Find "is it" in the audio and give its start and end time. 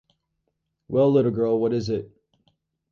1.73-2.09